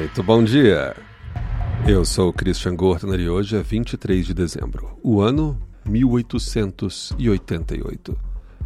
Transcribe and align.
Muito 0.00 0.22
bom 0.22 0.42
dia. 0.42 0.96
Eu 1.86 2.06
sou 2.06 2.32
Christian 2.32 2.74
Gortner 2.74 3.20
e 3.20 3.28
hoje 3.28 3.58
é 3.58 3.62
23 3.62 4.24
de 4.24 4.32
dezembro, 4.32 4.98
o 5.02 5.20
ano 5.20 5.60
1888. 5.84 8.16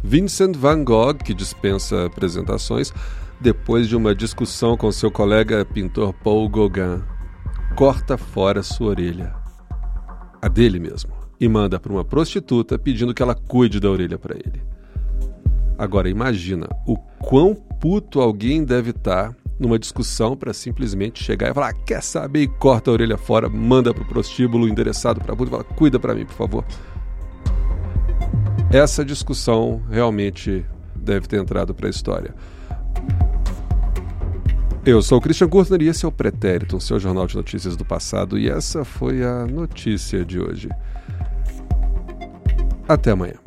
Vincent 0.01 0.55
van 0.55 0.85
Gogh, 0.85 1.15
que 1.15 1.33
dispensa 1.33 2.05
apresentações, 2.05 2.93
depois 3.41 3.89
de 3.89 3.97
uma 3.97 4.15
discussão 4.15 4.77
com 4.77 4.89
seu 4.93 5.11
colega 5.11 5.65
pintor 5.65 6.13
Paul 6.13 6.47
Gauguin, 6.47 7.03
corta 7.75 8.17
fora 8.17 8.63
sua 8.63 8.91
orelha, 8.91 9.35
a 10.41 10.47
dele 10.47 10.79
mesmo, 10.79 11.11
e 11.37 11.49
manda 11.49 11.77
para 11.81 11.91
uma 11.91 12.05
prostituta 12.05 12.79
pedindo 12.79 13.13
que 13.13 13.21
ela 13.21 13.35
cuide 13.35 13.81
da 13.81 13.89
orelha 13.89 14.17
para 14.17 14.37
ele. 14.37 14.63
Agora 15.77 16.09
imagina 16.09 16.69
o 16.87 16.95
quão 16.95 17.53
puto 17.53 18.21
alguém 18.21 18.63
deve 18.63 18.91
estar 18.91 19.33
tá 19.33 19.44
numa 19.59 19.79
discussão 19.79 20.35
para 20.35 20.53
simplesmente 20.53 21.23
chegar 21.23 21.49
e 21.49 21.53
falar: 21.53 21.73
quer 21.73 22.01
saber? 22.01 22.41
E 22.41 22.47
corta 22.47 22.91
a 22.91 22.93
orelha 22.93 23.17
fora, 23.17 23.49
manda 23.49 23.93
pro 23.93 24.05
prostíbulo 24.05 24.67
endereçado 24.67 25.21
para 25.21 25.35
puta 25.35 25.49
e 25.49 25.51
fala: 25.51 25.63
cuida 25.63 25.99
para 25.99 26.13
mim, 26.13 26.25
por 26.25 26.35
favor. 26.35 26.65
Essa 28.71 29.05
discussão 29.05 29.81
realmente 29.89 30.65
deve 30.95 31.27
ter 31.27 31.39
entrado 31.39 31.73
para 31.73 31.87
a 31.87 31.89
história. 31.89 32.33
Eu 34.85 35.01
sou 35.01 35.17
o 35.17 35.21
Christian 35.21 35.49
Kurtner 35.49 35.81
e 35.81 35.87
esse 35.87 36.05
é 36.05 36.07
o 36.07 36.11
Pretérito, 36.11 36.77
o 36.77 36.81
seu 36.81 36.99
jornal 36.99 37.25
de 37.25 37.35
notícias 37.35 37.75
do 37.75 37.83
passado, 37.83 38.37
e 38.37 38.49
essa 38.49 38.85
foi 38.85 39.23
a 39.23 39.47
notícia 39.47 40.23
de 40.23 40.39
hoje. 40.39 40.69
Até 42.87 43.11
amanhã. 43.11 43.44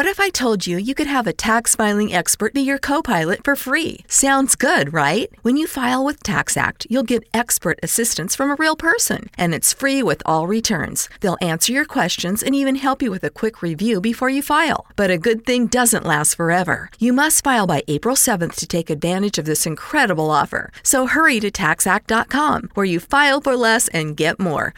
What 0.00 0.06
if 0.06 0.18
I 0.18 0.30
told 0.30 0.66
you 0.66 0.78
you 0.78 0.94
could 0.94 1.08
have 1.08 1.26
a 1.26 1.32
tax 1.34 1.76
filing 1.76 2.10
expert 2.10 2.54
be 2.54 2.62
your 2.62 2.78
co 2.78 3.02
pilot 3.02 3.44
for 3.44 3.54
free? 3.54 4.06
Sounds 4.08 4.56
good, 4.56 4.94
right? 4.94 5.30
When 5.42 5.58
you 5.58 5.66
file 5.66 6.06
with 6.06 6.22
TaxAct, 6.22 6.86
you'll 6.88 7.10
get 7.12 7.28
expert 7.34 7.78
assistance 7.82 8.34
from 8.34 8.50
a 8.50 8.54
real 8.54 8.76
person, 8.76 9.28
and 9.36 9.52
it's 9.52 9.74
free 9.74 10.02
with 10.02 10.22
all 10.24 10.46
returns. 10.46 11.10
They'll 11.20 11.36
answer 11.42 11.74
your 11.74 11.84
questions 11.84 12.42
and 12.42 12.54
even 12.54 12.76
help 12.76 13.02
you 13.02 13.10
with 13.10 13.24
a 13.24 13.36
quick 13.40 13.60
review 13.60 14.00
before 14.00 14.30
you 14.30 14.40
file. 14.40 14.86
But 14.96 15.10
a 15.10 15.18
good 15.18 15.44
thing 15.44 15.66
doesn't 15.66 16.06
last 16.06 16.34
forever. 16.34 16.88
You 16.98 17.12
must 17.12 17.44
file 17.44 17.66
by 17.66 17.82
April 17.86 18.16
7th 18.16 18.54
to 18.54 18.66
take 18.66 18.88
advantage 18.88 19.36
of 19.36 19.44
this 19.44 19.66
incredible 19.66 20.30
offer. 20.30 20.72
So 20.82 21.08
hurry 21.08 21.40
to 21.40 21.50
taxact.com, 21.50 22.70
where 22.72 22.86
you 22.86 23.00
file 23.00 23.42
for 23.42 23.54
less 23.54 23.88
and 23.88 24.16
get 24.16 24.40
more. 24.40 24.74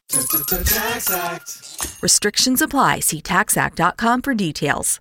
Restrictions 2.02 2.60
apply. 2.60 2.98
See 2.98 3.22
taxact.com 3.22 4.22
for 4.22 4.34
details. 4.34 5.00